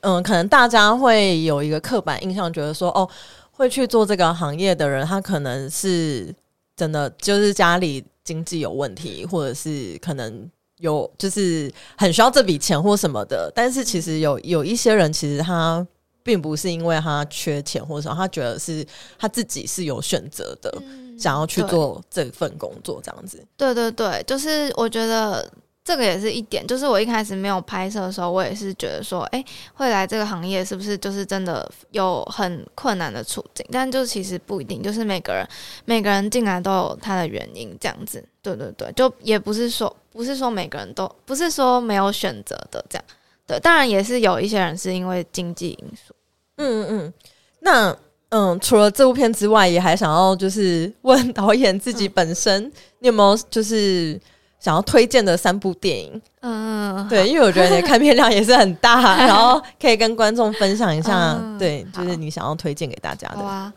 [0.00, 3.08] 嗯，可能大家会有一个刻板印象，觉得说，哦，
[3.52, 6.34] 会去做这个行业的人，他可能是
[6.74, 10.50] 真的就是家里经济有问题，或者是可能。
[10.80, 15.86] 有就是很需要这笔钱或什么的，但是其实有有一些人，其实他
[16.22, 18.84] 并不是因为他缺钱或者什么，他觉得是
[19.18, 20.70] 他自己是有选择的，
[21.18, 23.42] 想要去做这份工作这样子。
[23.56, 25.48] 对对对，就是我觉得。
[25.90, 33.66] 这个也是一点，就是我一开始没有拍摄的时候，我也是觉得说，哎，会来这个行业是不是就是真的有很困难的处境？
[33.72, 35.44] 但就其实不一定，就是每个人
[35.84, 38.24] 每个人进来都有他的原因，这样子。
[38.40, 43.04] 对对对，就也不是说不是说每个人都不是说没有选择的这样。
[43.44, 46.14] 对，当然也是有一些人是因为经济因素。
[46.58, 47.14] 嗯嗯嗯。
[47.58, 47.96] 那
[48.28, 52.62] 嗯，除了这部片之外，也还想要就是问 导演自己本身，
[53.00, 54.20] 你有没有就是。
[54.60, 63.38] 想要推荐的三部电影，嗯，对，因为我觉得你的看片量也是很大， 然后可以跟观众分享一下，对，就是你想要推荐给大家的。
[63.38, 63.72] 哇啊，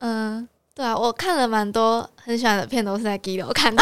[0.00, 3.80] 嗯，对啊，我看了蛮多很喜欢的片，都是在 g i l o 看的，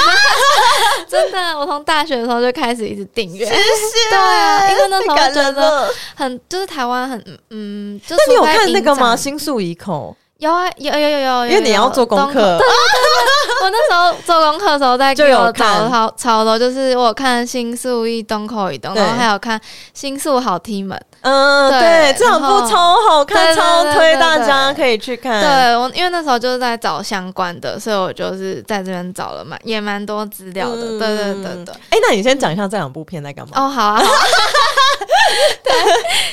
[1.09, 9.17] 真的，我从大学的时候就开始一直订阅，谢谢，对啊，因为那时候觉得很，就是台湾很，嗯，就是你有看那个吗？
[9.17, 10.15] 心术一口。
[10.43, 12.33] 有啊，有有有有，因为你要做功课。
[12.33, 19.57] 对对对，我那时候做功课的时候在就有找超超多，就是我看《新宿一东口一东》，然后还有看
[19.95, 20.99] 《新宿好踢门》。
[21.21, 25.41] 嗯，对，这两部超好看，超推大家可以去看。
[25.41, 30.75] 对我，因为那时候就是在找相关的，所以我就是在这边找了蛮也蛮多资料的。
[30.75, 31.75] 对对对对。
[31.91, 33.53] 哎，那你先讲一下这两部片在干嘛？
[33.55, 34.03] 哦，好啊。
[35.63, 35.73] 对，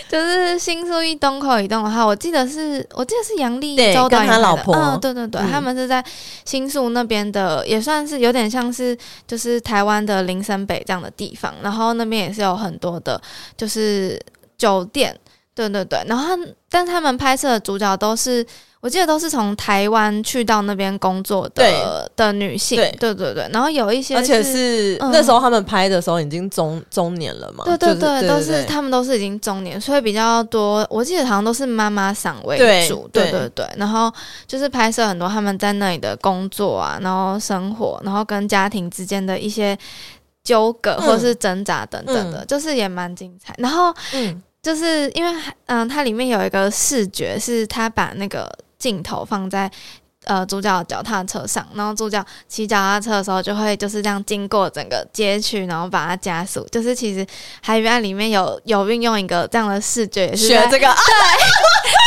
[0.09, 6.03] 就是新宿一东口移动的话，我记得是，我记得是杨丽周导演老婆，嗯，对对对，他们是在
[6.45, 13.21] 新宿那边的，也算是有点像是就是台湾的林森北这样的地方，然后那边也是有很多的，
[13.57, 14.19] 就是
[14.57, 15.17] 酒店，
[15.53, 16.35] 对对对，然后
[16.69, 18.45] 但是他们拍摄的主角都是。
[18.81, 30.87] 我记得都是从台湾去到那边工作的的女性，对对对对，然后有一些，而且是那时候他们拍的时候已经中中年了嘛，对对对，都是他们都是已经中年，所以比较多。
[30.89, 34.09] 我记得好像都是妈妈嗓为主，对对对，然后
[34.47, 39.77] 就是拍摄很多他们在那里的工作啊，然后生活，然后跟家庭之间的一些
[40.41, 43.53] 纠葛或是挣扎等等的，就是也蛮精彩。
[43.57, 43.93] 然后
[44.63, 48.49] 就是因为嗯，它里面有一个视觉，是他把那个。
[48.79, 49.69] 镜头放在
[50.25, 56.65] 呃主角脚踏车上，然后主角骑脚踏车的时候就会就是这样经过整个街区，然后把它加速。
[56.71, 57.25] 就是其实
[57.61, 60.93] 《海原案》里面有有运用一个这样的视觉，也是学这个对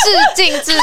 [0.05, 0.77] 致敬致敬。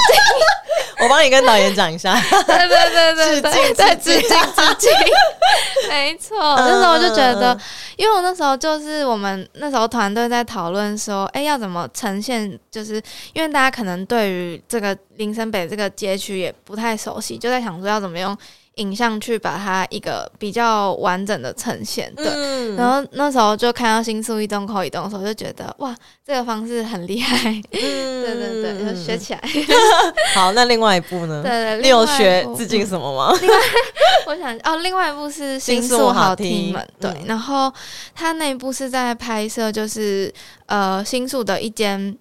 [1.01, 2.13] 我帮你跟导演讲一下，
[2.45, 4.91] 对对对对对，对致敬致敬，
[5.89, 6.37] 没错。
[6.57, 7.57] 那时候我就觉得，
[7.95, 12.59] 因为我那时候就是我们那时候团队在讨论说，哎，要怎么呈现？
[12.69, 13.01] 就是
[13.33, 18.37] 因为大家可能对于这个林森北这个街区也不太熟悉，就在想说要怎么用。
[18.79, 22.25] 影像去把它一个比较完整的呈现，对。
[22.75, 27.51] 然后那时候就看到新宿一动口一动的时候，就觉得哇，这个方式很厉害。
[27.71, 29.41] 嗯，对对对，就学起来。
[30.33, 31.43] 好，那另外一部呢？
[31.43, 33.37] 对对，你有学致敬什么吗？
[33.41, 33.55] 另外，
[34.27, 37.11] 我想哦，另外一部是新宿好听们，对。
[37.25, 37.71] 然后
[38.15, 40.33] 他那一部是在拍摄，就是
[40.67, 42.17] 呃新宿的一间，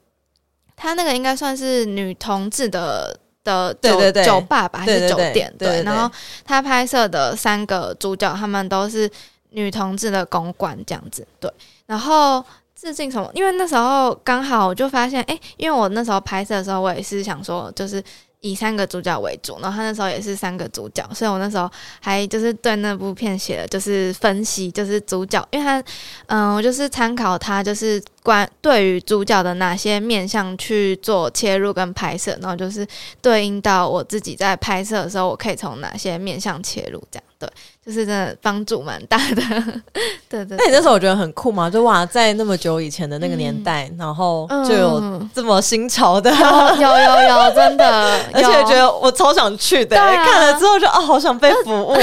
[0.74, 3.20] 他那个应该算是女同志的。
[3.48, 5.52] 的酒酒吧吧还是酒店？
[5.58, 6.10] 对，然后
[6.44, 9.10] 他拍摄的三个主角，他们都是
[9.50, 11.26] 女同志的公关这样子。
[11.40, 11.50] 对，
[11.86, 12.44] 然后
[12.78, 13.30] 致敬什么？
[13.34, 18.02] 因为那时候刚好我就发现，哎，因为我那时候拍摄的时候，我也是想说，就是。
[18.40, 21.68] 以三个主角为主，然后他那时候也是三个主角，所以我那时候
[22.00, 25.82] 还就是对那部片写了就是分析，就是主角，因为他，
[26.26, 32.86] 嗯，我就是参考他就是关对于主角的哪些面向去做切入跟拍摄，然后就是
[33.20, 37.24] 对应到我自己在拍摄的时候，我可以从哪些面向切入这样。
[37.38, 37.48] 对，
[37.86, 39.42] 就是真的帮助蛮大的。
[40.28, 51.94] 对对，那你那时候我觉得很酷嘛，就哇，在那么久以前的那个年代，然后就有这么新潮的，有有有，真的， 而且觉得我超想去的，看了之后就啊，好想被服务。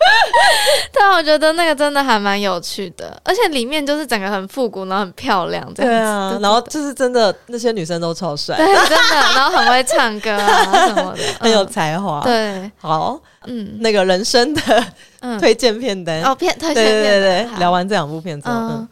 [0.92, 6.38] 对，我觉得那个真的还蛮有趣的，而且里面就是整个很复古，然后很漂亮，这样子。
[6.40, 12.20] 然后就是真的那些女生都超帅，对，真的，然后很会唱歌啊 什么的，很有才华。
[12.22, 14.84] 对，好，嗯，那个人生的
[15.38, 18.88] 推荐片单哦，片推荐片，对对对，聊完这两部片之后，嗯，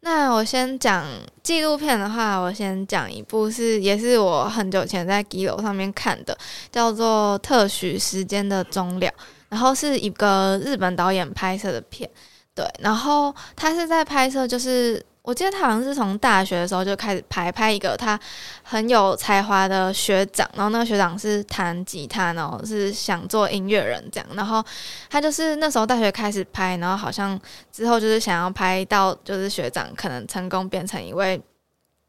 [0.00, 1.04] 那我先讲
[1.42, 6.36] 纪录片的话，我先讲一部是也是我很久前在 g i o 上面看的，
[6.70, 9.06] 叫做《特许时间的终了》。
[9.50, 12.08] 然后是一个日本导演拍摄的片，
[12.54, 18.18] 对，然后他是在拍摄，就是我记得他好像是从大学的时候就开始拍，拍一个他
[18.62, 24.64] 很有才华的学长，然后那个学长是弹吉他，然后是想做音乐人这样，然后
[25.10, 27.38] 他就是那时候大学开始拍，然后好像
[27.72, 31.40] 之后就是想要拍到就是学长可能成功变成一位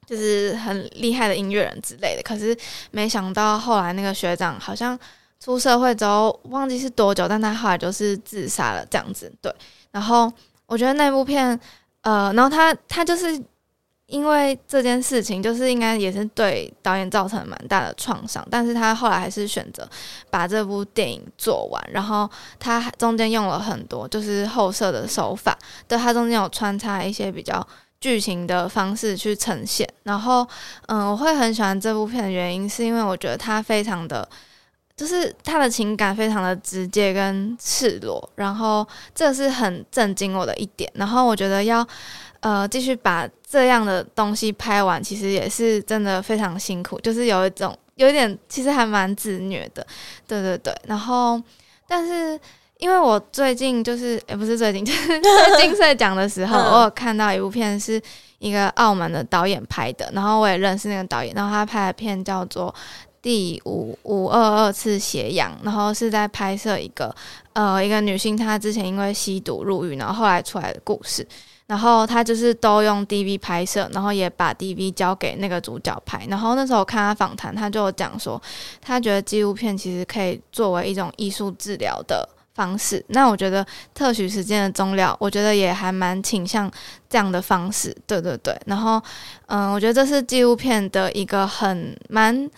[0.06, 2.56] 就是很厉害的音乐人之类的，可是
[2.92, 4.96] 没想到后来那个学长好像。
[5.44, 9.52] 出社会之后忘记是多久，但他后来就是自杀了，这样子对。
[9.90, 10.32] 然后
[10.68, 11.60] 我觉得那部片，
[12.02, 13.42] 呃，然后他他就是
[14.06, 19.90] 因为这件事情，就是应该也是对导演造成蛮大的创伤，但是他后来还是选择
[20.30, 21.84] 把这部电影做完。
[21.92, 27.68] 然后他中间用了很多就是后设的手法，对他中间有穿插一些比较
[28.00, 29.92] 剧情的方式去呈现。
[30.04, 30.48] 然后，
[30.86, 34.30] 嗯，我会很喜欢这部片的原因，是因为我觉得它非常的。
[35.02, 40.88] 就是他的情感非常的直接跟赤裸，然后这是很震惊我的一点。
[40.94, 41.84] 然后我觉得要
[42.42, 49.84] 呃继续把这样的东西拍完，其实也是真的非常辛苦，就是有一种有一点其实还蛮自虐的，
[50.28, 50.72] 对对对。
[50.86, 51.42] 然后
[51.88, 52.40] 但是
[52.78, 58.00] 因为我最近就是 也不是最近，就是在金色奖的时候，我有看到一部片是
[58.38, 62.72] 一个澳门的导演拍的，然后我也认识那个导演，然后他拍的片叫做。
[63.22, 67.16] 第五五二二次斜阳，然后是在拍摄一个
[67.54, 71.26] 呃一个女性，她之前因为吸毒入狱，然后后来出来的故事。
[71.68, 76.26] 然后她就是都用 DV 拍摄，然后也把 DV 交给那个主角拍。
[76.28, 78.42] 然后那时候我看他访谈，他就讲说，
[78.82, 83.06] 他觉得纪录片其实可以作为一种艺术治疗的方式。
[83.10, 86.70] 那我觉得特许时间的终了，我觉得也还蛮倾向
[87.08, 87.96] 这样的方式。
[88.06, 88.60] 对对对。
[88.66, 89.02] 然后
[89.46, 92.50] 嗯，我觉得这是纪录片的一个很蛮。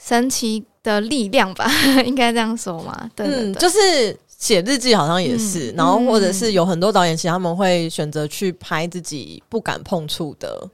[0.00, 1.70] 神奇的力量吧，
[2.06, 3.10] 应该这样说吗？
[3.16, 10.68] 嗯，就是写日记好像也是，然后或者是有很多导演，其实他们会选择去拍自己不敢碰触的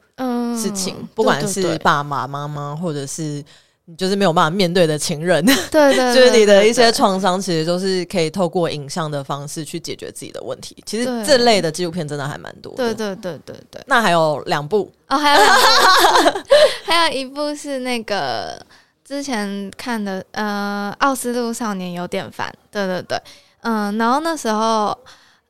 [0.57, 3.43] 事情，不管是爸爸妈妈，或者是
[3.87, 10.77] 你就是没有办法面对的情人， 对对，就是你的一些创伤，其实都是可以透过影像的方式去解决自己的问题。
[10.85, 13.83] 其实这类的纪录片真的还蛮多，对对对对对。
[13.87, 15.41] 那还有两部哦，还有
[16.85, 18.61] 还有一部是那个。
[19.05, 23.21] 之前看的呃，《奥斯陆少年有点烦》，对对对，
[23.61, 24.99] 嗯，然后那时候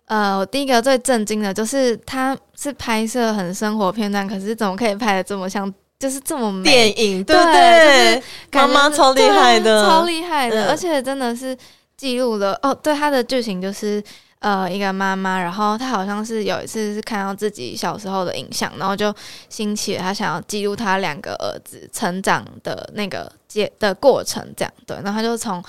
[0.07, 6.65] 呃，我第一个最震惊的就是他是拍摄很生活片段，可是怎么可以拍的这么像，就是这么美？
[6.65, 11.57] 电影对对，妈妈超厉害的，超厉害的，而且真的是
[11.97, 14.03] 记录了哦，对他的剧情就是。
[14.41, 19.11] 呃，一个妈妈，然后她好像是有一次是看到自己小时候的影像，然后就
[19.49, 25.63] 兴起了她想要记录她两个儿子成长的那个接的过程，这样对，然后他就从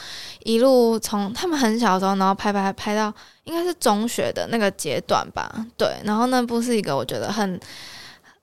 [0.43, 3.13] 一路从他们很小的时候，然后拍拍拍到
[3.45, 7.59] 应该是中学的那个阶段吧，对，然后那部是一个我觉得很。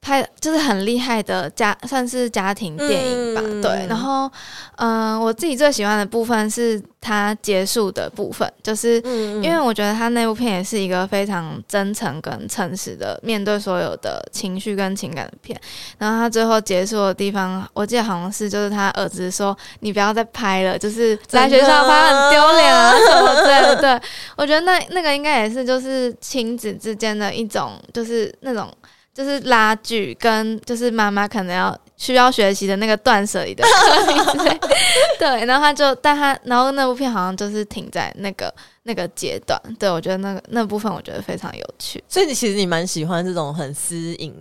[0.04, 3.40] 拍就是很厉害的家，算是家庭电影吧。
[3.62, 4.28] 对，然后，
[4.74, 9.00] 嗯，我自己最喜欢的部分是它结束的部分，就是
[9.40, 15.56] 因为我觉得他那部片也是一个非常真诚跟诚实的面对所有的情绪跟情感的片。
[15.98, 24.00] 然后他最后结束的地方，我记得好像是就是他儿子说：“你不要再拍了，就是在学校拍很丢脸啊什么的。”对，
[24.36, 28.68] 我觉得那那个应该也是就是亲子之间的一种，就是那种。
[29.14, 33.64] 就是拉锯跟就是妈妈可能要需要学习的那个断舍离的。
[35.18, 38.53] 对，然后他就但他然后那部片好像就是停在那个
[38.85, 44.35] 那个阶段，对我觉得那个那部分我觉得非常有趣，所以你其实你蛮喜欢这种很私隐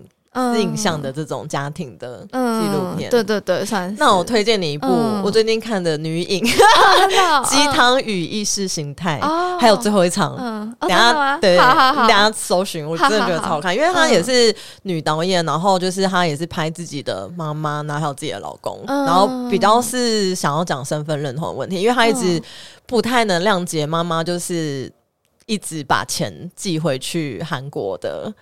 [0.57, 3.09] 影像的这种家庭的纪录片。
[3.09, 3.97] 对对对，算是。
[3.99, 4.87] 那我推荐你一部
[5.23, 6.41] 我最近看的女影
[7.49, 9.19] 《鸡汤与意识形态》，
[9.59, 10.35] 还有最后一场。
[10.39, 22.41] 嗯，等下对，好好好，等下搜寻，我真的觉得超好看，因为她也是女导演，然后就是她也是拍自己的妈妈，然后还有自己的老公，然后比较是想要讲身份认同的问题，因为她一直
[22.85, 24.89] 不太能谅解妈妈，就是
[25.45, 28.33] 一直把钱寄回去韩国的。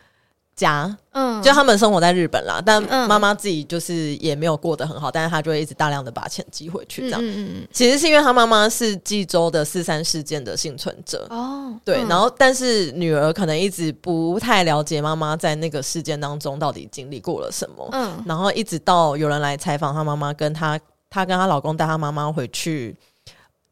[0.60, 20.78] 家，嗯，就他们生活在日本啦，但妈妈自己就是也没有过得很好，但是她就会一直大量的把钱寄回去，这样，嗯嗯其实是因为她妈妈是济州的四三事件的幸存者，哦，对，然后但是女儿可能一直不太了解妈妈在那个事件当中到底经历过了什么，嗯，然后一直到有人来采访她妈妈，跟她，
[21.10, 22.94] 她跟她老公带她妈妈回去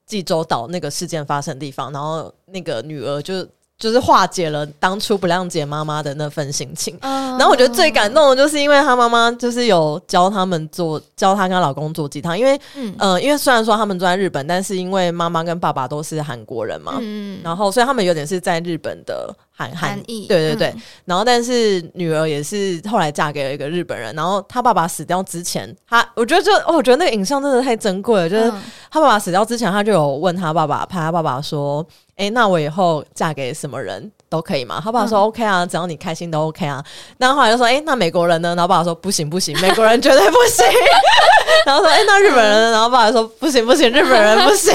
[0.05, 3.45] 济州岛那个事件发生地方，然后那个女儿就。
[3.79, 19.35] 就是化解了当初不谅解妈妈的那份心情，然后我觉得最感动的就是因为她妈妈就是有教他们做，教她跟她老公做鸡汤，因为嗯，因为虽然说他们住在日本，但是因为妈妈跟爸爸都是韩国人嘛，嗯，然后所以他们有点是在日本的。
[19.59, 28.51] 韩韩裔，对对对，然后但是女儿也是后来嫁给了一个日本人，然后她爸爸死掉之前，她我觉得就哦，我觉得那个影像真的太珍贵了，就是
[28.91, 31.83] 她爸爸死掉之前，她就有问她爸爸，拍她爸爸说，
[32.17, 34.11] 哎，那我以后嫁给什么人？
[34.29, 34.81] 都可以吗？
[34.83, 36.83] 他爸爸说 OK 啊，只要你开心都 OK 啊。
[37.17, 38.49] 然后后来就说，哎，那美国人呢？
[38.49, 40.65] 然后爸爸说不行不行，美国人绝对不行。
[41.65, 42.71] 然后说，哎，那日本人呢？
[42.71, 44.73] 然后爸爸说不行不行，日本人不行。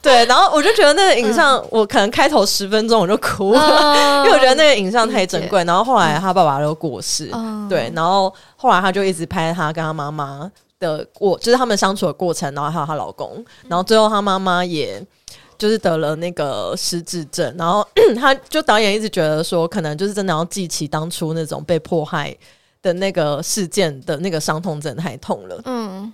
[0.00, 5.64] 对，然后我就觉得那个影像，我可能开头十分钟我就哭了，因为我觉得那个影像太珍贵。
[5.64, 7.32] 然后后来他爸爸就过世，
[7.68, 10.48] 对，然后后来他就一直拍他跟他妈妈
[10.78, 15.02] 的过，就是他们相处的过程，然后还有她老公，然后最后他妈妈也。
[15.58, 17.86] 就是得了那个失智症，然后
[18.16, 22.34] 他就导演一直觉得说，可能就是真的要记起当初那种被迫害
[22.80, 25.60] 的那个事件的那个伤痛，真的太痛了。
[25.64, 26.12] 嗯。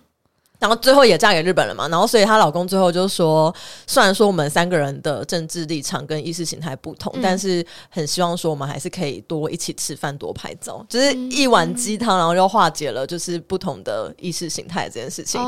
[0.64, 3.54] 然后最后也嫁给日本人嘛，然后所以她老公最后就说，
[3.86, 15.38] 虽然说我们三个人的政治立场跟意识形态不同，但是很希望说我们还是可以多一起吃饭、多拍照，就是一碗鸡汤，然后就化解了就是不同的意识形态这件事情。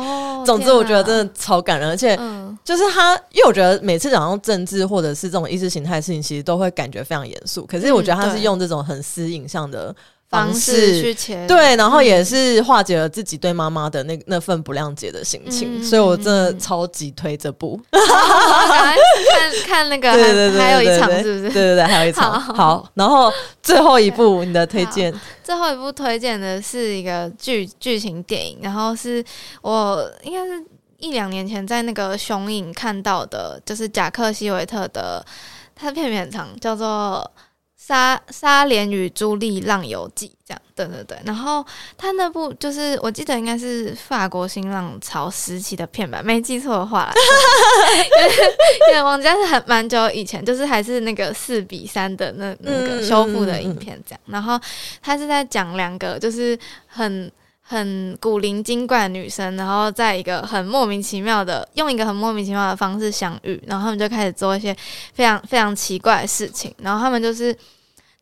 [0.44, 2.14] 总之，我觉得真的超感人，而且
[2.62, 9.96] 就是他，因为我觉得每次讲到政治或者是这种意识形态事情，其实都会感觉非常严肃，可是我觉得他是用这种很私影像的。
[10.36, 17.80] 方式去前对，然后也是化解了自己对妈妈的那那份不谅解的心情，所以我真的超级推这部。
[17.90, 21.50] 看看那个，对对对，还有一场是不是？
[21.50, 22.40] 对对对，还有一场。
[22.40, 23.32] 好，然后
[23.62, 25.12] 最后一部你的推荐，
[25.42, 29.24] 最后一部推荐的是一个剧剧情电影，然后是
[29.62, 30.62] 我应该是
[30.98, 35.24] 一两年前在那个雄影看到的，就是贾克西维特的，
[35.74, 37.30] 他的片名很长，叫做。
[37.86, 41.16] 沙沙莲与朱莉浪游记，这样，对对对。
[41.24, 41.64] 然后
[41.96, 47.12] 他那部就是，我记得应该是法国新浪潮时期的片吧，没记错的话，
[48.88, 54.20] 因为王家是很蛮久以前，就是还是那个四比三的那那个修复的影片这样。
[54.26, 54.60] 然后
[55.00, 56.58] 他是在讲两个就是
[56.88, 57.30] 很
[57.66, 64.74] 很古灵精怪的女生，然后在一个很莫名其妙的用一个很莫名其妙的方式相遇，然后他们就开始做一些
[65.12, 67.56] 非常非常奇怪的事情，然后他们就是。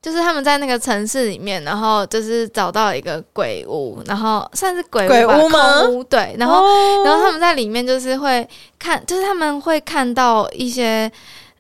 [0.05, 5.81] 就是他们在那个城市里面，然后就是找到一个鬼屋，然后算是鬼屋吗？
[6.11, 6.63] 对，然后
[7.03, 8.47] 然后他们在里面就是会
[8.79, 11.11] 看，就是他们会看到一些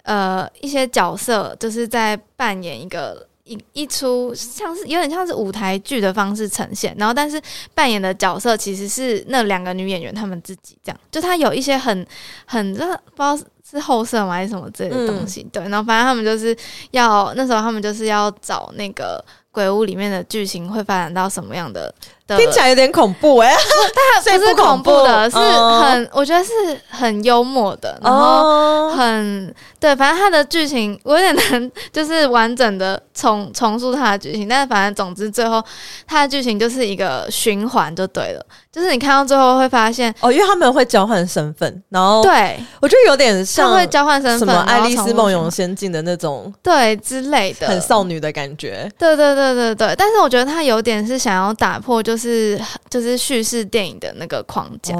[0.02, 7.40] 呃一些角色，就是在扮演一个一一出像是有点像是舞台剧的方式呈现，然后但是
[7.74, 12.06] 扮演的角色其实是那两个女演员她们自己这样，就她有一些很
[12.46, 12.84] 很这
[13.14, 13.38] 不知道。
[13.66, 14.34] 是后设吗？
[14.34, 15.42] 还是什么之类的东西？
[15.50, 16.54] 对，然后反正他们就是
[16.90, 21.92] 要那时候，他们就是要找那个鬼屋里面的剧情会发展到什么样的。
[22.26, 23.54] 听起来有点恐怖哎，
[24.24, 24.90] 它不是恐怖。
[25.04, 26.50] 的，是很我觉得是
[26.88, 35.62] 很幽默的，然后很对，反正它的剧情我有点难，就是完整的重重塑它的剧情，但是反正总之最后
[36.06, 42.58] 它的剧情就是一个循环就对了，就是你看到最后会发现哦，因为他们会交换身份，然后对。
[42.80, 52.13] 我觉得有点像会交换身份，什么《爱丽丝梦游仙境》的那种对之类的，很少女的感觉，对对对对对，但是我觉得他有点是想要打破就。
[52.14, 52.56] 就是
[52.88, 54.94] 就是叙事电影的那个框架，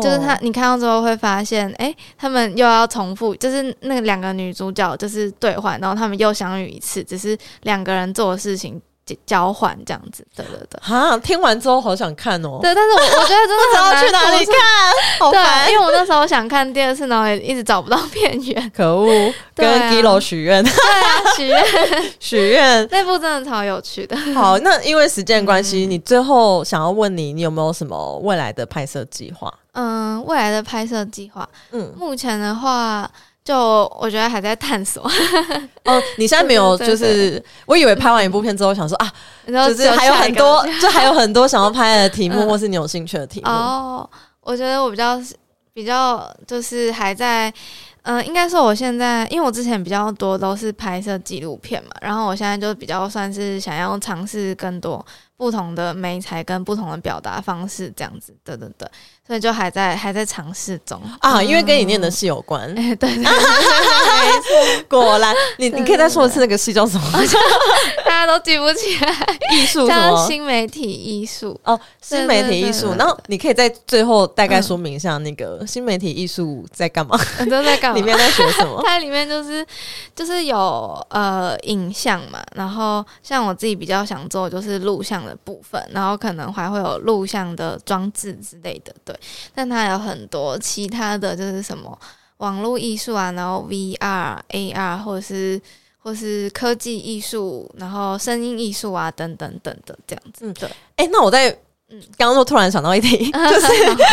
[0.00, 8.80] 就是他你看到之后会发现，哎，他们又要重复，就是那两个女主角就是对换，然后他们又相遇一次，只是两个人做的事情。
[9.26, 10.26] 交换这样子。
[10.36, 12.58] 对对对，哈，听完之后好想看哦。
[12.62, 14.54] 对，但是我我觉得真的很难 去哪里看，
[15.18, 15.78] 好对，烦因。
[15.78, 18.72] 为我那时候想看第二次，然后也一直找不到片源。
[18.74, 21.64] 可恶，跟啊 Gilo 许愿，对啊，许愿
[22.20, 22.88] 许愿。
[22.90, 24.16] 那部真的超有趣的。
[24.34, 29.52] 好，那因为时间关系，嗯你最后想要问你，你有没有什么未来的拍摄计划？
[29.72, 33.08] 嗯，未来的拍摄计划，嗯，目前的话，
[33.50, 33.58] 就
[34.00, 35.02] 我觉得还在探索。
[35.84, 39.12] 哦，你现在没有，就是我以为拍完一部片之后，想说啊，
[39.44, 43.50] 就是还有很多，就还有很多想要拍的题目，嗯或是你有兴趣的题目。
[43.50, 44.08] 哦，
[44.42, 45.20] 我觉得我比较
[45.72, 47.52] 比较就是还在。
[48.02, 55.04] 嗯，应该说我现在，因为我之前比较多都是拍摄纪录片嘛，然后我现在就比较算是想要尝试更多
[55.40, 58.86] 不同的媒材跟不同的表达方式，这样子，对对对，
[59.26, 62.60] 所以就还在还在尝试中啊，因为跟你念的戏有关。
[62.76, 67.06] 哎、对对对， 没错，果然，你你可以再说一次那个戏叫什么？
[68.04, 70.26] 大家都记不起来，艺术什叫么？
[70.26, 71.58] 新媒体艺术。
[71.64, 72.94] 哦，新媒体艺术。
[72.98, 77.18] 然后你可以在最后大概说明一下那个新媒体艺术在干嘛？
[77.40, 77.96] 你都在干嘛？
[77.96, 78.82] 里面在学什么？
[78.84, 79.66] 它里面就是
[80.14, 89.14] 就是有呃影像嘛，然后像我自己比较想做的就是录像的部分，然后可能还会有录像的装置之类的，对。
[89.54, 91.96] 但它有很多其他的就是什么
[92.38, 95.60] 网络艺术啊，然后 VR、AR 或者是
[95.98, 100.46] 或是科技艺术，然后声音艺术啊等等等的这样子。
[100.46, 101.48] 嗯对，哎、那我在
[101.90, 103.66] 嗯刚刚就突然想到一题， 就是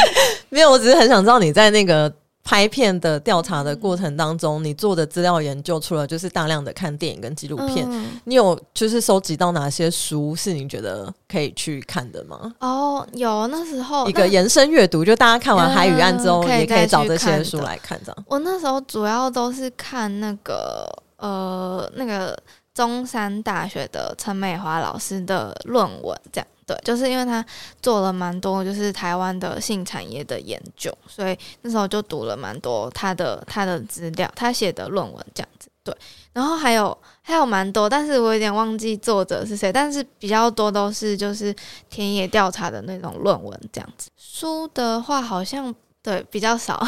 [0.50, 2.12] 没有，我只是很想知道你在那个
[2.48, 12.54] 拍片的调查的过程当中，你做的资料研究，除了就是大量的看电影跟纪录片，嗯你有就是收集到哪些书是你觉得可以去看的吗？
[12.60, 18.26] 哦，有那时候一个延伸阅读，就大家看完《海与岸》之后，嗯也可以找这些书来看，这样。
[18.26, 20.88] 我那时候主要都是看那个
[21.18, 22.38] 呃那个
[22.74, 27.44] 中山大学的陈美华老师的论文，这样对，就是因为他
[27.82, 35.96] 做了蛮多就是台湾的性产业的研究，所以那时候就读了蛮多他的他的资料，他写的论文这样子对，
[36.34, 41.56] 然后还有还有蛮多，但是我有点忘记作者是谁，但是比较多都是就是
[41.90, 44.10] 田野调查的那种论文这样子。
[44.18, 45.74] 书的话好像。
[46.08, 46.82] 对，比较少，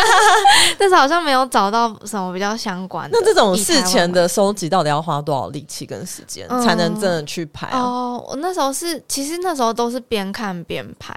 [0.78, 3.18] 但是好像没有找到什么比较相关的。
[3.20, 7.78] 那这种事前的收集，到底要花多少力气跟时间，嗯才能真的去拍啊？
[7.78, 11.14] 哦，我那时候是，其实那时候都是边看边拍，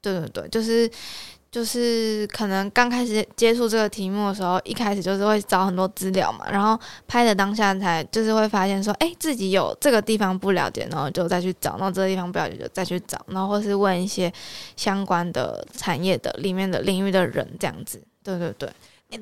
[0.00, 0.88] 对对对，就是
[1.54, 6.76] 就是可能刚开始接触这个题目的时候，一开始就是会找很多资料嘛，然后
[7.06, 14.32] 拍的当下才就是会发现说，哎，自己有这个地方不了解，然后就再去找，然后这个地方不了解就再去找，然后或是问一些
[14.74, 18.68] 相关的产业的里面的领域的人这样子，对对对。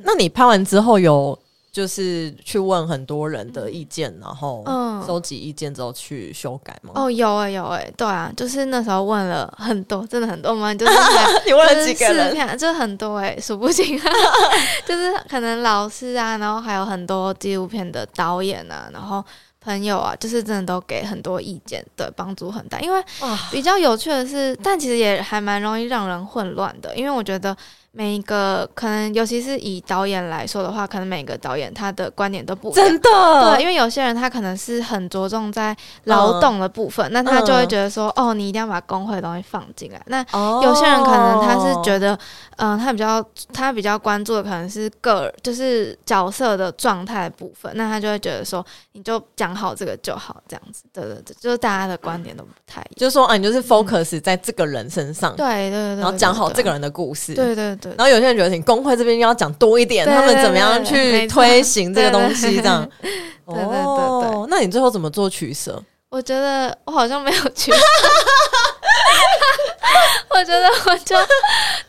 [0.03, 1.39] 那你拍完之后有
[1.73, 6.93] 就是去问很多人的意见，然后嗯收集意见之后去修改吗？
[6.95, 10.93] 哦，有诶、有诶、对啊，就是那时候问了很多，真的很多嘛，就是
[11.47, 12.59] 你问了几个人？
[12.59, 13.99] 就是很多诶、 数不清，
[14.87, 19.25] 就是可能老师啊，然后还有很多纪录片的导演啊，然后
[19.59, 22.79] 朋友啊，就是真的都给很多意见，对，帮助很大。
[22.81, 23.03] 因为，
[23.51, 27.57] 比较有趣的是，但其实也还蛮容易让人混乱的，因为我觉得
[27.95, 33.01] 每一个可能，尤其是以导演来说的话，可能每个导演他的观点都不一样真。
[33.01, 40.01] 的，对，因为有些人他可能是很着重在劳动的部分，那他就会觉得说，哦，你一定要把工会的东西放进来。
[40.07, 42.18] 那哦有些人可能他是觉得，
[42.57, 50.82] 嗯、他比较他比较关注的可能是个就是角色的状态的部分，那他就会觉得说，你就讲好这个就好，这样子。
[50.93, 52.95] 对对对，就是大家的观点都不太一样。
[52.97, 56.72] 就是说啊，你就是 focus 在这个人身上，对对对对，然后讲好这个。
[56.72, 57.34] 人的故事。
[57.34, 62.89] 对对对，然后有些人觉得你工会这边要讲多一点，他们怎么样去推行这个东西，这样。
[63.45, 65.83] 对对对对哦，那你最后怎么做取舍？
[66.09, 67.78] 我觉得我好像没有取舍，
[70.30, 71.16] 我觉得我就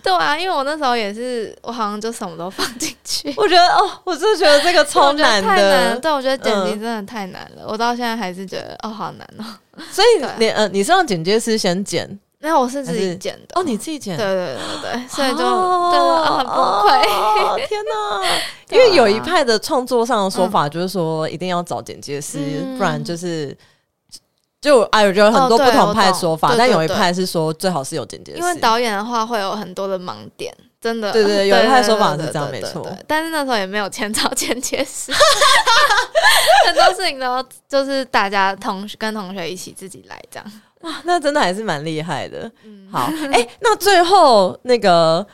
[0.02, 6.00] 对啊，因为我那时候也是，我好像就什么都放进去，我觉得哦，我真的觉得这个超难太难。
[6.02, 9.46] 对，我觉得剪辑嗯真的太难了，我到现在还是觉得哦，好难哦。
[9.92, 13.56] 所以 你呃，你是让剪接师先剪没有，我是自己剪的。
[13.56, 17.08] 哦，你自己剪对对对对，所以就哦 对啊，很崩溃。
[17.08, 18.22] 哦天哪！
[18.70, 23.58] 因为有一派的创作上的说法就是说，一定要找剪接师，嗯不然就是
[24.60, 31.14] 就我，有有很多不同派说法，但有一派是说最好是有剪接师，因为导演的话会有很多的盲点，真的。
[31.14, 35.14] 对对对有一派说法是这样没错但是那时候也没有钱找剪接师，
[36.68, 40.46] 很多事情都就是大家同学跟同学一起自己来这样。
[40.84, 42.50] 哇，那真的还是蛮厉害的。
[42.64, 45.26] 嗯，好，哎、那最后那个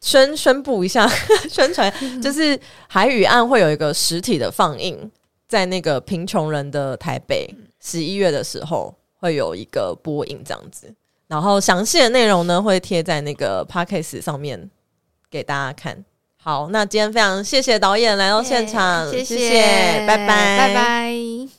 [0.00, 1.08] 宣宣布一下
[1.50, 1.92] 宣传，
[2.22, 2.56] 就是
[2.88, 5.10] 《海与岸》会有一个实体的放映，
[5.48, 10.92] 在那个贫穷人的台北十一月的时候会有一个播映这样子，
[11.26, 14.70] 然后详细的内容呢会贴在那个 podcast 上面
[15.30, 16.04] 给大家看。
[16.40, 21.57] 好，那今天非常谢谢导演来到现场，谢谢，拜拜，拜拜。